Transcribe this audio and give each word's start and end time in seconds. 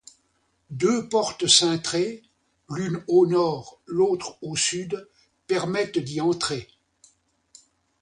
Deux 0.71 1.07
portes 1.09 1.45
cintrées, 1.45 2.23
l'une 2.71 3.03
au 3.07 3.27
nord, 3.27 3.79
l'autre 3.85 4.39
au 4.41 4.55
sud, 4.55 5.07
permettent 5.45 5.99
d'y 5.99 6.19
entrer. 6.19 6.67